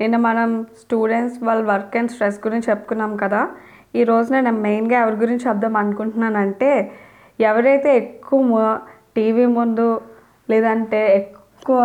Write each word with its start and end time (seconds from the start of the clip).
నిన్న 0.00 0.16
మనం 0.28 0.50
స్టూడెంట్స్ 0.82 1.38
వాళ్ళ 1.46 1.62
వర్క్ 1.72 1.96
అండ్ 2.00 2.12
స్ట్రెస్ 2.14 2.38
గురించి 2.46 2.68
చెప్పుకున్నాం 2.70 3.12
కదా. 3.24 3.40
ఈరోజు 4.00 4.28
నేను 4.36 4.50
మెయిన్గా 4.66 4.96
ఎవరి 5.04 5.16
గురించి 5.22 5.44
చెప్దాం 5.48 5.74
అనుకుంటున్నానంటే 5.82 6.70
ఎవరైతే 7.38 7.90
ఎక్కువ 8.02 8.62
టీవీ 9.16 9.46
ముందు 9.58 9.86
లేదంటే 10.52 11.00
ఎక్కువ 11.20 11.78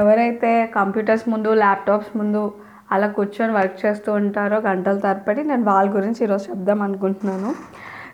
ఎవరైతే 0.00 0.50
కంప్యూటర్స్ 0.78 1.24
ముందు 1.32 1.50
ల్యాప్టాప్స్ 1.62 2.12
ముందు 2.20 2.42
అలా 2.94 3.08
కూర్చొని 3.16 3.52
వర్క్ 3.58 3.76
చేస్తూ 3.82 4.10
ఉంటారో 4.20 4.56
గంటల 4.68 4.96
తరబడి 5.04 5.42
నేను 5.50 5.64
వాళ్ళ 5.70 5.88
గురించి 5.96 6.20
ఈరోజు 6.26 6.44
చెప్దాం 6.52 6.80
అనుకుంటున్నాను. 6.86 7.50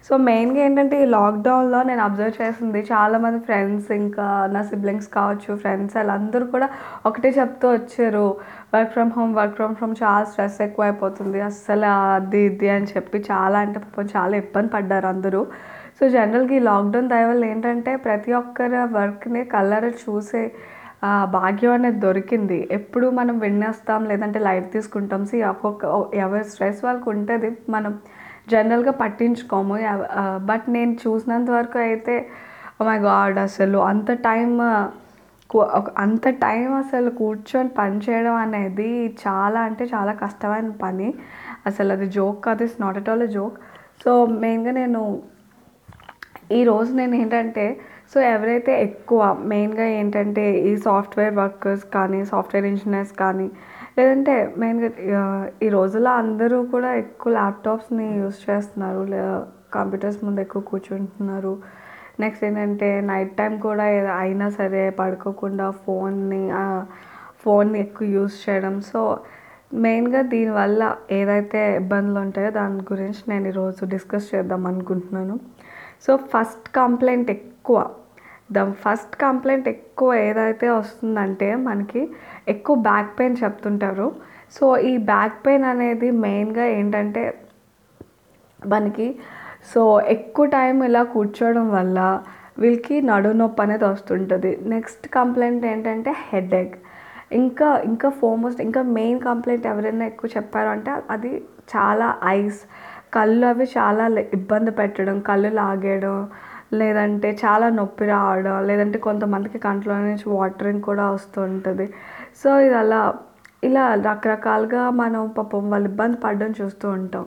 సో 0.07 0.15
మెయిన్గా 0.27 0.61
ఏంటంటే 0.65 0.97
ఈ 1.05 1.07
లాక్డౌన్లో 1.15 1.79
నేను 1.89 2.03
అబ్జర్వ్ 2.05 2.37
చేసింది 2.41 2.81
చాలామంది 2.91 3.39
ఫ్రెండ్స్ 3.47 3.89
ఇంకా 4.01 4.25
నా 4.55 4.61
సిబ్లింగ్స్ 4.69 5.09
కావచ్చు 5.17 5.51
ఫ్రెండ్స్ 5.63 5.97
వాళ్ళందరూ 5.99 6.45
కూడా 6.53 6.69
ఒకటే 7.09 7.31
చెప్తూ 7.39 7.67
వచ్చారు. 7.77 8.27
Work 8.75 8.93
from 8.97 9.11
home 9.17 9.33
work 9.39 9.57
from 9.59 9.75
home 9.81 9.95
చాలా 10.03 10.23
స్ట్రెస్ 10.33 10.59
ఎక్కువ 10.67 10.85
అయిపోతుంది 10.89 11.41
అస్సలు 11.49 11.89
అది 12.19 12.43
ఇది 12.51 12.69
అని 12.77 12.89
చెప్పి 12.95 13.21
చాలా 13.31 13.59
అంటే 13.67 13.81
పాపం 13.87 14.09
చాలా 14.17 14.37
ఇబ్బంది 14.43 14.71
పడ్డారు 14.77 15.09
అందరూ. 15.15 15.41
సో 15.99 16.05
జనరల్గా 16.17 16.55
ఈ 16.61 16.63
లాక్డౌన్ 16.71 17.11
దయ 17.13 17.27
వల్ల 17.31 17.45
ఏంటంటే 17.53 17.93
ప్రతి 18.07 18.33
ఒక్కరి 18.43 18.81
వర్క్ని 18.99 19.43
కలర్ 19.57 19.89
చూసే 20.05 20.45
భాగ్యం 21.37 21.73
అనేది 21.79 21.99
దొరికింది. 22.05 22.59
ఎప్పుడు 22.79 23.07
మనం 23.19 23.35
విన్నేస్తాం 23.45 24.03
లేదంటే 24.11 24.39
లైట్ 24.47 24.69
తీసుకుంటాం. 24.77 25.23
సి 25.31 25.37
ఒక్కొక్క 25.53 25.85
ఎవరి 26.25 26.47
స్ట్రెస్ 26.53 26.81
వాళ్ళకి 26.87 27.09
ఉంటుంది 27.15 27.51
మనం 27.75 27.93
జనరల్గా 28.53 28.93
పట్టించుకోము. 29.03 29.77
బట్ 30.51 30.67
నేను 30.77 30.93
చూసినంత 31.05 31.51
వరకు 31.59 31.79
అయితే 31.89 32.15
మై 32.89 32.99
గాడ్ 33.09 33.39
అసలు 33.47 33.79
అంత 33.93 34.11
టైం 34.29 34.51
అంత 36.05 36.29
టైం 36.45 36.69
అసలు 36.83 37.11
కూర్చొని 37.19 37.71
పని 37.79 37.97
చేయడం 38.05 38.37
అనేది 38.45 38.89
చాలా 39.25 39.61
అంటే 39.69 39.85
చాలా 39.95 40.13
కష్టమైన 40.23 40.71
పని. 40.85 41.09
అసలు 41.69 41.91
అది 41.97 42.07
జోక్ 42.17 42.41
కాదు 42.47 42.65
it's 42.67 42.81
not 42.85 42.99
at 43.01 43.11
all 43.13 43.27
joke. 43.37 43.59
So 44.03 44.13
మెయిన్గా 44.45 44.73
నేను 44.81 45.03
ఈరోజు 46.59 46.91
నేను 47.01 47.15
ఏంటంటే 47.21 47.67
సో 48.13 48.19
ఎవరైతే 48.35 48.73
ఎక్కువ 48.89 49.21
మెయిన్గా 49.53 49.87
ఏంటంటే 50.01 50.45
ఈ 50.71 50.73
సాఫ్ట్వేర్ 50.87 51.35
వర్కర్స్ 51.43 51.87
కానీ 51.97 52.21
సాఫ్ట్వేర్ 52.33 52.67
ఇంజనీర్స్ 52.73 53.15
కానీ 53.23 53.49
లేదంటే 53.97 54.35
మెయిన్గా 54.63 54.89
ఈ 55.67 55.69
రోజుల్లో 55.69 56.11
అందరూ 56.23 56.59
కూడా 56.73 56.91
ఎక్కువ 57.03 57.33
ల్యాప్టాప్స్ని 57.33 58.07
యూస్ 58.21 58.41
చేస్తున్నారు. 58.51 59.03
కంప్యూటర్స్ 59.77 60.21
ముందు 60.25 60.41
ఎక్కువ 60.41 60.63
కూర్చుంటున్నారు. 60.71 61.53
నెక్స్ట్ 62.21 62.45
ఏంటంటే 62.45 62.89
నైట్ 63.11 63.33
టైం 63.41 63.55
కూడా 63.61 63.85
అయినా 64.25 64.47
సరే 64.59 64.83
పడుకోకుండా 65.01 65.67
ఫోన్ని 65.85 66.43
ఫోన్ని 67.45 67.79
ఎక్కువ 67.81 68.07
యూస్ 68.17 68.37
చేయడం. 68.45 68.77
సో 68.93 69.01
మెయిన్గా 69.85 70.21
దీనివల్ల 70.35 70.83
ఏదైతే 71.11 71.61
ఇబ్బందులు 71.77 72.19
ఉంటాయో 72.25 72.51
దాని 72.51 72.83
గురించి 72.93 73.23
నేను 73.31 73.47
ఈరోజు 73.49 73.85
డిస్కస్ 73.95 74.29
చేద్దాం 74.35 74.63
అనుకుంటున్నాను. 74.67 75.37
సో 76.07 76.13
ఫస్ట్ 76.33 76.69
కంప్లైంట్ 76.81 77.31
ఎక్కువ. 77.37 77.79
ద 78.51 78.65
ఫస్ట్ 78.83 79.15
కంప్లైంట్ 79.25 79.69
ఎక్కువ 79.75 80.15
ఏదైతే 80.27 80.67
వస్తుందంటే 80.79 81.49
మనకి 81.69 82.03
ఎక్కువ 82.55 82.77
బ్యాక్ 82.89 83.11
పెయిన్ 83.19 83.37
చెప్తుంటారు. 83.43 84.09
సో 84.57 84.65
ఈ 84.91 84.93
బ్యాక్ 85.13 85.37
పెయిన్ 85.47 85.67
అనేది 85.73 86.09
మెయిన్గా 86.27 86.67
ఏంటంటే 86.79 87.25
మనకి 88.61 89.07
సో 89.73 89.83
ఎక్కువ 90.17 90.47
టైం 90.57 90.77
ఇలా 90.89 91.03
కూర్చోవడం 91.15 91.67
వల్ల 91.77 91.99
వీళ్ళకి 92.63 92.97
నడు 93.11 93.31
నొప్పి 93.41 93.61
అనేది 93.63 93.85
వస్తుంటుంది. 93.93 94.53
నెక్స్ట్ 94.75 95.07
కంప్లైంట్ 95.17 95.65
ఏంటంటే 95.73 96.13
హెడేక్. 96.29 96.77
ఇంకా 97.41 97.69
ఇంకా 97.91 98.09
ఫోమోస్ట్ 98.21 98.61
ఇంకా 98.67 98.83
మెయిన్ 98.99 99.21
కంప్లైంట్ 99.29 99.67
ఎవరైనా 99.73 100.05
ఎక్కువ 100.13 100.31
చెప్పారు 100.37 100.69
అంటే 100.75 100.91
అది 101.15 101.33
చాలా 101.75 102.09
ఐస్. 102.39 102.61
కళ్ళు 103.17 103.47
అవి 103.47 103.67
చాలా 103.79 104.05
ఇబ్బంది 104.39 104.73
పెట్టడం 104.81 105.17
కళ్ళు 105.29 105.51
లాగేయడం 105.59 106.17
లేదంటే 106.73 107.29
చాలా 107.45 107.67
నొప్పి 107.79 108.05
రావడం 108.07 108.57
లేదంటే 108.69 108.99
కొంతమందికి 108.99 109.59
కంట్లో 109.59 109.97
నుంచి 110.09 110.27
వాటరింగ్ 110.37 110.83
కూడా 110.83 111.05
వస్తూ 111.11 111.41
ఉంటుంది. 111.43 111.87
సో 112.43 112.49
ఇది 112.61 112.77
అలా 112.83 113.01
ఇలా 113.65 113.85
రకరకాలుగా 114.09 114.83
మనం 115.03 115.23
పాపం 115.37 115.71
వాళ్ళు 115.71 115.89
ఇబ్బంది 115.93 116.17
పడడం 116.25 116.51
చూస్తూ 116.61 116.87
ఉంటాం. 116.91 117.27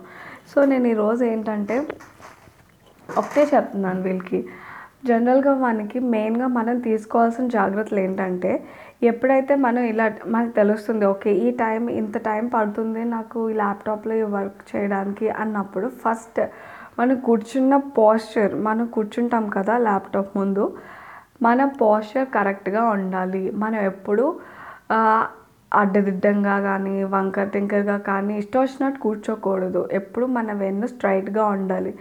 సో 0.51 0.66
నేను 0.66 0.88
ఈరోజు 0.88 1.23
ఏంటంటే 1.25 1.77
ఒకటే 3.09 3.44
చెప్తున్నాను 3.53 4.01
వీళ్ళకి. 4.01 4.39
జనరల్గా 5.09 5.53
మనకి 5.66 6.00
మెయిన్గా 6.13 6.47
మనం 6.47 6.75
తీసుకోవాల్సిన 6.79 7.45
జాగ్రత్తలు 7.47 8.00
ఏంటంటే 8.00 8.51
ఎప్పుడైతే 9.01 9.53
మనం 9.56 9.83
ఇలా 9.83 10.06
మనకు 10.25 10.51
తెలుస్తుంది 10.51 11.06
ఓకే 11.06 11.31
ఈ 11.45 11.50
టైం 11.51 11.89
ఇంత 11.89 12.17
టైం 12.17 12.47
పడుతుంది 12.47 13.03
నాకు 13.03 13.50
ఈ 13.50 13.53
ల్యాప్టాప్లో 13.53 14.16
ఈ 14.16 14.25
వర్క్ 14.38 14.59
చేయడానికి 14.71 15.29
అన్నప్పుడు 15.44 15.88
ఫస్ట్ 16.01 16.41
మనం 16.99 17.15
కూర్చున్న 17.27 17.73
పోస్చర్ 17.97 18.53
మనం 18.67 18.85
కూర్చుంటాం 18.95 19.45
కదా 19.57 19.75
ల్యాప్టాప్ 19.87 20.31
ముందు 20.39 20.63
మన 21.45 21.65
పోస్చర్ 21.81 22.27
కరెక్ట్గా 22.37 22.83
ఉండాలి. 22.95 23.43
మనం 23.63 23.79
ఎప్పుడు 23.91 24.25
అడ్డదిడ్డంగా 25.71 26.55
కానీ 26.67 26.93
వంకర 27.13 27.47
టింకర్గా 27.55 27.97
కానీ 28.07 28.33
ఇష్టం 28.41 28.61
వచ్చినట్టు 28.63 28.99
కూర్చోకూడదు. 29.05 29.81
ఎప్పుడు 29.99 30.25
మన 30.38 30.53
వెన్ను 30.63 30.88
స్ట్రైట్గా 30.93 31.43
ఉండాలి. 31.57 31.91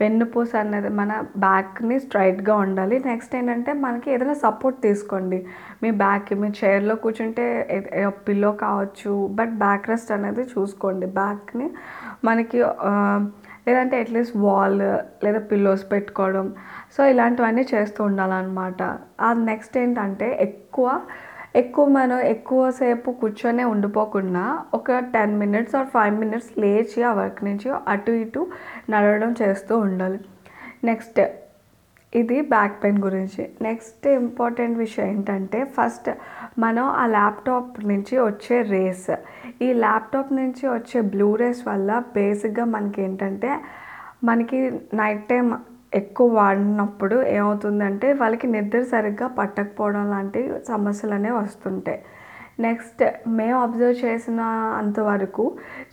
వెన్నుపూస 0.00 0.52
అనేది 0.62 0.90
మన 1.00 1.12
బ్యాక్ని 1.44 1.96
స్ట్రైట్గా 2.04 2.54
ఉండాలి. 2.64 2.96
నెక్స్ట్ 3.10 3.34
ఏంటంటే 3.38 3.72
మనకి 3.84 4.08
ఏదైనా 4.14 4.36
సపోర్ట్ 4.44 4.78
తీసుకోండి. 4.86 5.38
మీ 5.82 5.90
బ్యాక్ 6.02 6.32
మీ 6.42 6.48
చైర్లో 6.60 6.94
కూర్చుంటే 7.04 7.44
పిల్లో 8.26 8.50
కావచ్చు 8.64 9.12
బట్ 9.38 9.54
బ్యాక్ 9.64 9.88
రెస్ట్ 9.92 10.12
అనేది 10.18 10.44
చూసుకోండి. 10.54 11.08
బ్యాక్ని 11.20 11.68
మనకి 12.28 12.60
లేదంటే 13.68 14.00
అట్లీస్ట్ 14.00 14.36
వాల్ 14.36 14.80
లేదా 15.24 15.38
పిల్లోస్ 15.38 15.92
పెట్టుకోవడం. 15.92 16.54
సో 16.96 17.04
ఇలాంటివన్నీ 17.06 17.66
చేస్తూ 17.74 18.04
ఉండాలన్నమాట. 18.04 18.82
ఆ 19.20 19.32
నెక్స్ట్ 19.32 19.78
ఏంటంటే 19.78 20.38
ఎక్కువ 20.40 21.00
ఎక్కువ 21.56 21.88
మనం 21.88 22.18
ఎక్కువసేపు 22.20 23.10
కూర్చొనే 23.10 23.64
ఉండిపోకుండా 23.64 24.58
ఒక 24.74 24.98
ten 24.98 25.38
minutes 25.38 25.74
or 25.74 25.86
five 25.86 26.14
minutes 26.20 26.58
లేచి 26.58 27.02
ఆ 27.02 27.12
వర్క్ 27.12 27.44
నుంచి 27.44 27.70
అటు 27.88 28.12
ఇటు 28.12 28.46
నడవడం 28.90 29.34
చేస్తూ 29.42 29.78
ఉండాలి. 29.78 30.20
నెక్స్ట్ 30.84 31.20
ఇది 32.14 32.40
బ్యాక్ 32.40 32.74
పెయిన్ 32.82 32.98
గురించి. 33.04 33.42
నెక్స్ట్ 33.62 34.06
ఇంపార్టెంట్ 34.06 34.78
విషయం 34.78 35.06
ఏంటంటే 35.06 35.64
ఫస్ట్ 35.64 36.10
మనం 36.58 36.84
ఆ 36.84 37.06
ల్యాప్టాప్ 37.06 37.84
నుంచి 37.86 38.18
వచ్చే 38.18 38.62
రేస్. 38.62 39.10
ఈ 39.62 39.72
ల్యాప్టాప్ 39.72 40.32
నుంచి 40.32 40.68
వచ్చే 40.68 41.00
బ్లూ 41.00 41.28
రేస్ 41.34 41.68
వల్ల 41.68 42.02
బేసిక్గా 42.16 42.64
మనకి 42.64 43.02
ఏంటంటే 43.02 43.52
మనకి 44.24 44.58
నైట్ 44.94 45.24
టైం 45.28 45.46
ఎక్కువ 45.94 46.34
వాడినప్పుడు 46.34 47.22
ఏమవుతుందంటే 47.22 48.12
వాళ్ళకి 48.12 48.46
నిద్ర 48.46 48.82
సరిగ్గా 48.82 49.26
పట్టకపోవడం 49.28 50.10
లాంటి 50.10 50.40
సమస్యలు 50.68 51.14
అనేవి 51.14 51.36
వస్తుంటాయి. 51.36 52.00
నెక్స్ట్ 52.60 53.02
మేము 53.28 53.62
అబ్జర్వ్ 53.62 54.04
చేసిన 54.04 54.40
అంతవరకు 54.78 55.44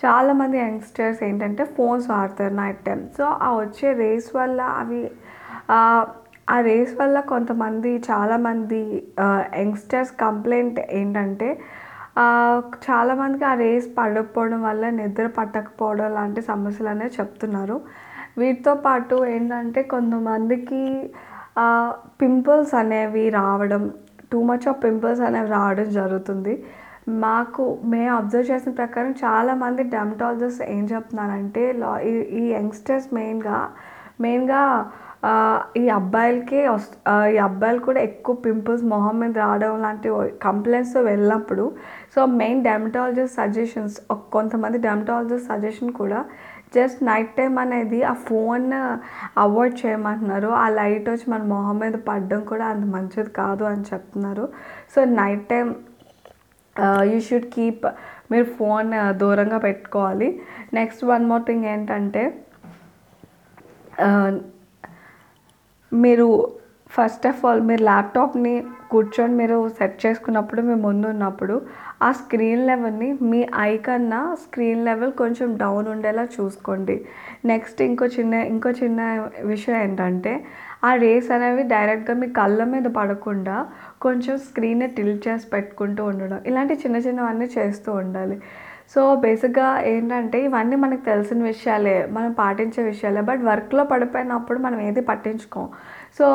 చాలామంది 0.06 0.58
యంగ్స్టర్స్ 0.60 1.24
ఏంటంటే 1.24 1.64
ఫోన్స్ 1.66 2.10
వాడతారు 2.10 2.54
నైట్ 2.54 2.86
టైం 2.86 3.02
సో 3.18 3.24
ఆ 3.24 3.50
వచ్చే 3.56 3.94
రేస్ 3.94 4.36
వల్ల 4.36 4.62
అవి 4.62 5.12
ఆ 6.54 6.58
రేస్ 6.68 6.94
వల్ల 7.02 7.18
కొంతమంది 7.34 7.92
చాలామంది 8.10 8.82
యంగ్స్టర్స్ 9.64 10.14
కంప్లైంట్ 10.24 10.80
ఏంటంటే 11.00 11.50
చాలామందికి 12.88 13.46
ఆ 13.52 13.54
రేస్ 13.64 13.88
పడకపోవడం 13.98 14.62
వల్ల 14.68 14.86
నిద్ర 15.00 15.26
పట్టకపోవడం 15.38 16.10
లాంటి 16.18 16.42
సమస్యలు 16.52 16.90
అనేవి 16.94 17.14
చెప్తున్నారు. 17.20 17.78
వీటితో 18.40 18.74
పాటు 18.86 19.16
ఏంటంటే 19.36 19.82
కొంతమందికి 19.94 20.82
పింపుల్స్ 22.22 22.74
అనేవి 22.82 23.24
రావడం 23.40 23.84
టూ 24.32 24.40
మచ్ 24.50 24.68
ఆఫ్ 24.72 24.82
పింపుల్స్ 24.86 25.24
అనేవి 25.28 25.50
రావడం 25.58 25.88
జరుగుతుంది. 26.00 26.54
మాకు 27.26 27.64
మేము 27.92 28.12
అబ్జర్వ్ 28.18 28.50
చేసిన 28.52 28.72
ప్రకారం 28.82 29.14
చాలామంది 29.24 29.84
డెమటాలజిస్ట్ 29.96 30.64
ఏం 30.76 30.84
చెప్తున్నారంటే 30.94 31.64
ఈ 32.42 32.44
యంగ్స్టర్స్ 32.58 33.08
మెయిన్గా 33.20 33.60
మెయిన్గా 34.26 34.62
ఈ 35.82 35.86
అబ్బాయిలకి 36.00 36.60
ఈ 37.34 37.38
అబ్బాయిలు 37.48 37.82
కూడా 37.88 38.00
ఎక్కువ 38.10 38.36
పింపుల్స్ 38.46 38.84
మొహం 38.94 39.16
మీద 39.22 39.34
రావడం 39.44 39.74
లాంటి 39.86 40.10
కంప్లైంట్స్తో 40.46 41.02
వెళ్ళినప్పుడు 41.10 41.66
సో 42.16 42.20
మెయిన్ 42.42 42.62
డెమటాలజిస్ట్ 42.70 43.36
సజెషన్స్ 43.42 43.98
కొంతమంది 44.36 44.80
డెమటాలజిస్ట్ 44.88 45.50
సజెషన్ 45.52 45.92
కూడా 46.02 46.22
జస్ట్ 46.76 47.00
నైట్ 47.04 47.32
టైం 47.38 47.54
అనేది 47.64 48.00
ఆ 48.12 48.14
ఫోన్ 48.30 48.66
అవాయిడ్ 49.44 49.76
చేయమంటున్నారు. 49.82 50.50
ఆ 50.64 50.66
లైట్ 50.80 51.08
వచ్చి 51.10 51.28
మన 51.34 51.44
మొహం 51.54 51.78
మీద 51.84 51.96
పడడం 52.10 52.42
కూడా 52.52 52.66
అంత 52.74 52.86
మంచిది 52.96 53.32
కాదు 53.40 53.64
అని 53.72 53.86
చెప్తున్నారు. 53.92 54.46
So 54.94 55.00
night 55.20 55.46
time 55.54 55.68
you 57.12 57.18
should 57.28 57.50
keep 57.56 57.86
మీరు 58.32 58.48
ఫోన్ 58.60 58.92
దూరంగా 59.22 59.60
పెట్టుకోవాలి. 59.68 60.30
నెక్స్ట్ 60.80 61.04
వన్ 61.12 61.26
మోర్ 61.32 61.44
థింగ్ 61.50 61.66
ఏంటంటే 61.74 62.24
మీరు 65.92 66.28
ఫస్ట్ 66.92 67.26
ఆఫ్ 67.28 67.42
ఆల్ 67.46 67.62
మీరు 67.62 67.84
ల్యాప్టాప్ని 67.84 68.54
కూర్చొని 68.92 69.34
మీరు 69.34 69.58
సెట్ 69.70 70.06
చేసుకున్నప్పుడు 70.06 70.62
మీ 70.62 70.76
ముందు 70.86 71.08
ఉన్నప్పుడు 71.08 71.56
ఆ 72.02 72.10
స్క్రీన్ 72.12 72.64
లెవెల్ని 72.68 73.10
మీ 73.32 73.42
ఐ 73.60 73.72
కన్నా 73.78 74.22
స్క్రీన్ 74.44 74.86
లెవెల్ 74.86 75.12
కొంచెం 75.14 75.50
డౌన్ 75.58 75.88
ఉండేలా 75.88 76.24
చూసుకోండి. 76.38 76.96
నెక్స్ట్ 77.46 77.82
ఇంకో 77.82 78.06
చిన్న 78.18 78.34
ఇంకో 78.54 78.72
చిన్న 78.82 79.02
విషయం 79.44 79.78
ఏంటంటే 79.84 80.34
ఆ 80.84 80.92
రేస్ 80.96 81.30
అనేవి 81.32 81.64
డైరెక్ట్గా 81.74 82.16
మీ 82.22 82.28
కళ్ళ 82.40 82.64
మీద 82.74 82.88
పడకుండా 82.98 83.56
కొంచెం 84.02 84.36
స్క్రీన్ని 84.48 84.88
టిల్ట్ 84.98 85.28
చేసి 85.28 85.48
పెట్టుకుంటూ 85.50 86.04
ఉండడం. 86.06 86.40
ఇలాంటి 86.48 86.76
చిన్న 86.84 86.98
చిన్నవన్నీ 87.08 87.48
చేస్తూ 87.58 87.92
ఉండాలి. 87.94 88.38
సో 88.96 89.02
బేసిక్గా 89.24 89.68
ఏంటంటే 89.92 90.38
ఇవన్నీ 90.48 90.76
మనకు 90.84 91.04
తెలిసిన 91.10 91.40
విషయాలే 91.52 91.96
మనం 92.16 92.32
పాటించే 92.42 92.82
విషయాలే. 92.92 93.22
బట్ 93.30 93.42
వర్క్లో 93.50 93.84
పడిపోయినప్పుడు 93.92 94.60
మనం 94.66 94.80
ఏది 94.88 95.02
పట్టించుకోం. 95.10 95.66
సో 96.18 96.26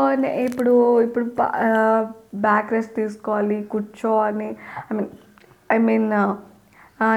ఇప్పుడు 0.47 0.75
ఇప్పుడు 1.07 1.25
బ్యాక్ 2.47 2.73
రెస్ట్ 2.77 2.95
తీసుకోవాలి 3.01 3.59
కూర్చోవాలి. 3.73 4.49
ఐ 4.91 4.95
మీన్ 4.97 5.11
ఐ 5.77 5.79
మీన్ 5.89 6.09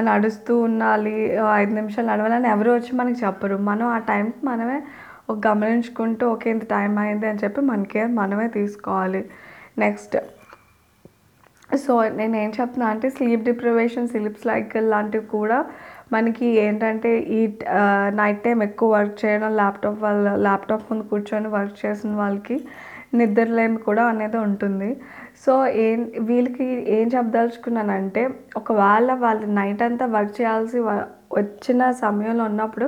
నడుస్తూ 0.08 0.52
ఉండాలి 0.68 1.14
ఐదు 1.60 1.72
నిమిషాలు 1.80 2.08
నడవాలని 2.12 2.48
ఎవరు 2.54 2.70
వచ్చి 2.76 2.92
మనకి 3.00 3.18
చెప్పరు. 3.24 3.56
మనం 3.70 3.86
ఆ 3.96 3.98
టైంకి 4.10 4.40
మనమే 4.50 4.78
గమనించుకుంటూ 5.46 6.24
ఓకే 6.34 6.48
ఇంత 6.54 6.64
టైం 6.74 6.92
అయింది 7.04 7.26
అని 7.30 7.40
చెప్పి 7.44 7.60
మనకే 7.70 8.02
మనమే 8.20 8.46
తీసుకోవాలి. 8.58 9.22
నెక్స్ట్ 9.84 10.16
సో 11.70 12.08
నేను 12.10 12.36
ఏం 12.36 12.50
చెప్తున్నా 12.50 12.86
అంటే 12.86 13.10
స్లీప్ 13.10 13.42
డిప్రివేషన్ 13.42 14.08
స్లీప్ 14.08 14.38
సైకిల్ 14.44 14.90
లాంటివి 14.90 15.26
కూడా 15.28 15.58
మనకి 16.12 16.46
ఏంటంటే 16.58 17.18
ఈ 17.30 17.40
నైట్ 18.12 18.44
టైం 18.44 18.62
ఎక్కువ 18.62 18.92
వర్క్ 18.92 19.24
చేయడం 19.24 19.56
ల్యాప్టాప్ 19.56 20.02
వాళ్ళ 20.02 20.36
ల్యాప్టాప్ 20.36 20.92
ముందు 20.92 21.02
కూర్చొని 21.04 21.48
వర్క్ 21.48 21.86
చేసిన 21.86 22.14
వాళ్ళకి 22.14 22.56
నిద్రలేమి 23.14 23.76
కూడా 23.78 24.06
అనేది 24.06 24.36
ఉంటుంది. 24.38 24.88
సో 25.44 25.52
ఏం 25.78 25.98
వీళ్ళకి 26.20 26.64
ఏం 26.88 27.08
చెప్పదలుచుకున్నానంటే 27.08 28.22
ఒకవేళ 28.56 29.14
వాళ్ళు 29.18 29.46
నైట్ 29.52 29.82
అంతా 29.82 30.06
వర్క్ 30.06 30.40
చేయాల్సి 30.40 30.80
వ- 30.80 31.06
వచ్చిన 31.32 31.90
సమయంలో 32.00 32.44
ఉన్నప్పుడు 32.44 32.86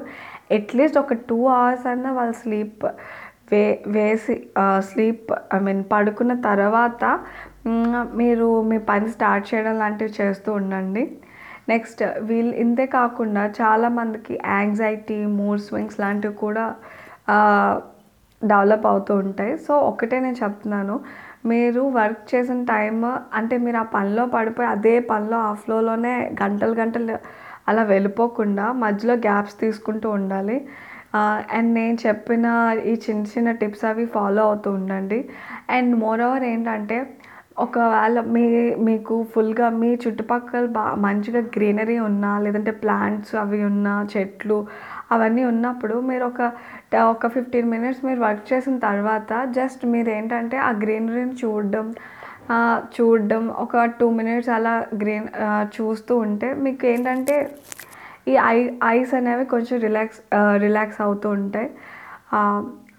అట్లీస్ట్ 0.50 0.98
ఒక 0.98 1.12
టూ 1.28 1.48
అవర్స్ 1.50 1.86
అన్నా 1.86 2.12
వాళ్ళు 2.12 2.32
స్లీప్ 2.34 2.84
వే 3.52 3.62
వేసి 3.86 4.34
స్లీప్ 4.80 5.30
ఐ 5.54 5.58
మీన్ 5.58 5.84
పడుకున్న 5.92 6.34
తర్వాత 6.42 7.04
మీరు 8.20 8.48
మీ 8.70 8.78
పని 8.90 9.08
స్టార్ట్ 9.14 9.48
చేయడం 9.50 9.74
లాంటివి 9.82 10.12
చేస్తూ 10.20 10.50
ఉండండి. 10.60 11.04
నెక్స్ట్ 11.72 12.02
వీళ్ళు 12.28 12.54
ఇంతే 12.64 12.84
కాకుండా 12.98 13.42
చాలామందికి 13.60 14.34
యాంగ్జైటీ 14.56 15.18
మూడ్ 15.38 15.62
స్వింగ్స్ 15.66 16.00
లాంటివి 16.02 16.36
కూడా 16.44 16.64
డెవలప్ 18.42 18.86
అవుతూ 18.92 19.14
ఉంటాయి. 19.24 19.54
సో 19.66 19.72
ఒకటే 19.90 20.16
నేను 20.26 20.38
చెప్తున్నాను. 20.44 20.94
మీరు 21.50 21.82
వర్క్ 21.98 22.22
చేసిన 22.32 22.60
టైం 22.72 22.96
అంటే 23.38 23.54
మీరు 23.64 23.78
ఆ 23.82 23.86
పనిలో 23.96 24.24
పడిపోయి 24.34 24.68
అదే 24.74 24.94
పనిలో 25.12 25.38
ఆ 25.50 25.52
ఫ్లోలోనే 25.62 26.14
గంటలు 26.42 26.74
గంటలు 26.80 27.16
అలా 27.70 27.82
వెళ్ళిపోకుండా 27.92 28.66
మధ్యలో 28.84 29.14
గ్యాప్స్ 29.26 29.56
తీసుకుంటూ 29.64 30.08
ఉండాలి. 30.18 30.56
అండ్ 31.56 31.70
నేను 31.78 31.96
చెప్పిన 32.06 32.46
ఈ 32.90 32.92
చిన్న 33.04 33.22
చిన్న 33.34 33.50
టిప్స్ 33.60 33.84
అవి 33.90 34.04
ఫాలో 34.16 34.42
అవుతూ 34.48 34.68
ఉండండి. 34.78 35.18
అండ్ 35.76 35.92
మోర్ 36.02 36.20
ఓవర్ 36.26 36.44
ఏంటంటే 36.52 36.98
ఒకవేళ 37.56 38.18
మీ 38.34 38.42
మీకు 38.84 39.14
ఫుల్గా 39.32 39.66
మీ 39.80 39.88
చుట్టుపక్కల 39.94 40.66
బా 40.66 40.84
మంచిగా 40.96 41.40
గ్రీనరీ 41.56 41.96
ఉన్నా 42.00 42.30
లేదంటే 42.38 42.72
ప్లాంట్స్ 42.82 43.34
అవి 43.34 43.58
ఉన్నా 43.64 43.94
చెట్లు 44.12 44.58
అవన్నీ 45.10 45.42
ఉన్నప్పుడు 45.44 45.96
మీరు 46.00 46.24
ఒక 46.24 46.40
ఒక 47.10 47.28
ఫిఫ్టీన్ 47.28 47.70
మినిట్స్ 47.70 48.02
మీరు 48.04 48.20
వర్క్ 48.20 48.46
చేసిన 48.52 48.76
తర్వాత 48.78 49.32
జస్ట్ 49.50 49.84
మీరు 49.86 50.10
ఏంటంటే 50.10 50.58
ఆ 50.68 50.70
గ్రీనరీని 50.84 51.36
చూడడం 51.42 51.88
చూడడం 52.96 53.42
ఒక 53.64 53.84
టూ 53.98 54.06
మినిట్స్ 54.10 54.50
అలా 54.50 54.74
గ్రీన్ 55.02 55.28
చూస్తూ 55.76 56.14
ఉంటే 56.18 56.48
మీకు 56.64 56.84
ఏంటంటే 56.86 57.36
ఈ 58.28 58.34
ఐ 58.48 58.56
ఐస్ 58.86 59.12
అనేవి 59.14 59.44
కొంచెం 59.46 59.76
రిలాక్స్ 59.80 60.20
రిలాక్స్ 60.56 61.00
అవుతూ 61.00 61.28
ఉంటాయి. 61.38 61.68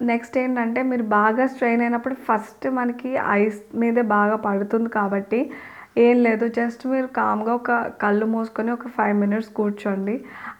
నెక్స్ట్ 0.10 0.36
ఏంటంటే 0.44 0.80
మీరు 0.92 1.04
బాగా 1.18 1.44
స్ట్రెయిన్ 1.52 1.84
అయినప్పుడు 1.86 2.16
ఫస్ట్ 2.28 2.66
మనకి 2.80 3.12
ఐస్ 3.42 3.60
మీదే 3.82 4.04
బాగా 4.18 4.38
పడుతుంది 4.48 4.90
కాబట్టి 4.98 5.40
ఏం 6.04 6.18
లేదు 6.26 6.46
జస్ట్ 6.58 6.84
మీరు 6.92 7.08
కామ్గా 7.18 7.54
ఒక 7.60 7.72
కళ్ళు 8.04 8.26
మూసుకొని 8.34 8.72
ఒక 8.76 8.90
ఫైవ్ 8.98 9.16
మినిట్స్ 9.24 9.50
కూర్చోండి. 9.60 10.16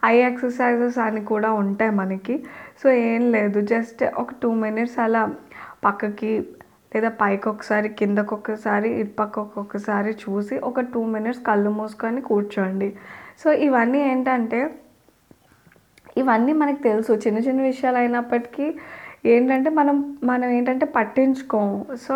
ఐ 0.06 0.16
ఎక్సర్సైజెస్ 0.30 0.98
అని 1.06 1.22
కూడా 1.32 1.50
ఉంటాయి 1.62 1.94
మనకి. 2.02 2.36
సో 2.82 2.88
ఏం 3.12 3.24
లేదు 3.36 3.60
జస్ట్ 3.74 4.04
ఒక 4.24 4.34
టూ 4.42 4.50
మినిట్స్ 4.66 4.98
అలా 5.06 5.22
పక్కకి 5.86 6.32
లేదా 6.96 7.10
పైకి 7.22 7.48
ఒకసారి 7.54 7.90
కిందకు 8.00 8.34
ఒకసారి 8.36 8.90
ఇటుపక్క 9.02 9.36
ఒక్కొక్కసారి 9.46 10.12
చూసి 10.24 10.56
ఒక 10.70 10.82
టూ 10.94 11.02
మినిట్స్ 11.16 11.42
కళ్ళు 11.50 11.72
మూసుకొని 11.78 12.22
కూర్చోండి. 12.22 12.90
సో 13.44 13.50
ఇవన్నీ 13.68 14.02
ఏంటంటే 14.12 14.60
ఇవన్నీ 16.18 16.54
మనకు 16.54 16.84
తెలుసు. 16.84 17.14
చిన్న 17.14 17.38
చిన్న 17.40 17.62
విషయాలు 17.62 17.98
అయినప్పటికీ 17.98 18.66
ఏంటంటే 19.26 19.70
మనం 19.70 20.18
మనం 20.24 20.50
ఏంటంటే 20.50 20.86
పట్టించుకోము 20.86 21.96
సో 21.96 22.16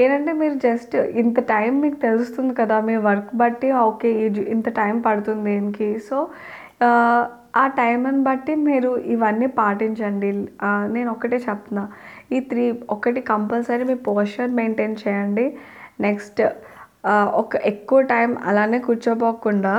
ఏంటంటే 0.00 0.32
మీరు 0.32 0.54
జస్ట్ 0.54 0.96
ఇంత 0.96 1.40
టైం 1.40 1.80
మీకు 1.80 1.96
తెలుస్తుంది 1.96 2.54
కదా 2.54 2.80
మీ 2.80 2.96
వర్క్ 2.96 3.36
బట్టి 3.36 3.72
ఓకే 3.72 4.10
ఇంత 4.48 4.68
టైం 4.68 5.00
పడుతుంది 5.00 5.44
దీనికి. 5.50 5.98
సో 6.00 6.28
ఆ, 7.54 7.66
టైంని 7.66 8.22
బట్టి 8.22 8.54
మీరు 8.54 8.96
ఇవన్నీ 9.06 9.46
పాటించండి. 9.46 10.30
నేను 10.86 11.10
ఒకటే 11.12 11.36
చెప్తున్నా. 11.36 11.88
ఈ 12.32 12.40
త్రీ 12.40 12.80
ఒకటి 12.90 13.20
కంపల్సరీ 13.20 13.84
మీ 13.84 13.94
పోస్చర్ 13.94 14.50
మెయింటైన్ 14.50 14.96
చేయండి. 15.08 15.56
నెక్స్ట్ 16.00 16.40
ఒక 17.34 17.56
ఎక్కువ 17.64 18.00
టైం 18.02 18.36
అలానే 18.44 18.78
కూర్చోపోకుండా 18.78 19.74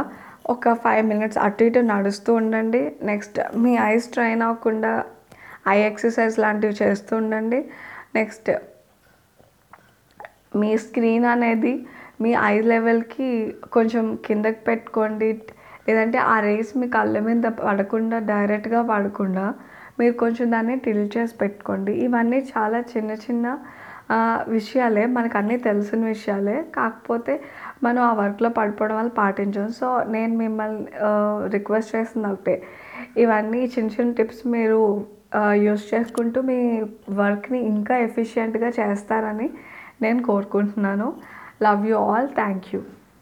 ఒక 0.50 0.74
ఫైవ్ 0.74 1.08
మినిట్స్ 1.08 1.38
అటు 1.38 1.64
ఇటు 1.64 1.80
నడుస్తూ 1.80 2.34
ఉండండి. 2.34 2.96
నెక్స్ట్ 3.02 3.40
మీ 3.58 3.78
ఐస్ 3.78 4.08
ట్రైన్ 4.10 4.42
అవ్వకుండా 4.42 5.06
ఐ 5.68 5.78
ఎక్సర్సైజ్ 5.80 6.40
లాంటివి 6.40 6.76
చేస్తూ 6.84 7.18
ఉండండి. 7.18 7.60
నెక్స్ట్ 8.16 8.52
మీ 10.56 10.78
స్క్రీన్ 10.78 11.26
అనేది 11.26 11.86
మీ 12.22 12.32
ఐ 12.32 12.62
లెవెల్కి 12.62 13.30
కొంచెం 13.72 14.16
కిందకి 14.26 14.60
పెట్టుకోండి. 14.60 15.42
లేదంటే 15.88 16.18
ఆ 16.18 16.40
రేస్ 16.40 16.78
మీ 16.78 16.88
కళ్ళ 16.88 17.20
మీద 17.20 17.44
పడకుండా 17.44 18.20
డైరెక్ట్గా 18.20 18.82
పడకుండా 18.82 19.54
మీరు 20.00 20.14
కొంచెం 20.14 20.52
దాన్ని 20.52 20.80
టిల్ 20.80 21.10
చేసి 21.18 21.36
పెట్టుకోండి. 21.38 21.92
ఇవన్నీ 21.92 22.40
చాలా 22.58 22.80
చిన్న 22.98 23.12
చిన్న 23.12 23.58
విషయాలే 24.48 25.06
మనకు 25.06 25.38
అన్నీ 25.38 25.58
తెలిసిన 25.58 26.06
విషయాలే. 26.06 26.64
కాకపోతే 26.76 27.34
మనం 27.84 28.02
ఆ 28.04 28.14
వర్క్లో 28.14 28.50
పడిపోవడం 28.50 28.96
వల్ల 28.98 29.10
పాటించాం. 29.10 29.70
సో 29.80 30.04
నేను 30.04 30.38
మిమ్మల్ని 30.38 30.86
రిక్వెస్ట్ 31.56 31.96
చేస్తుంది 31.96 32.28
ఒకటే. 32.28 32.56
ఇవన్నీ 33.18 33.62
చిన్న 33.76 33.90
చిన్న 33.98 34.12
టిప్స్ 34.14 34.48
మీరు 34.48 34.80
యూస్ 35.66 35.94
చేసుకుంటూ 35.94 36.42
మీ 36.42 36.60
వర్క్ని 37.22 37.60
ఇంకా 37.74 37.98
ఎఫిషియెంట్గా 37.98 38.70
చేస్తారని 38.80 39.50
నేను 40.02 40.24
కోరుకుంటున్నాను. 40.24 41.08
Love 41.64 41.88
you 41.88 41.98
all. 41.98 42.30
Thank 42.36 42.76
you. 42.76 42.82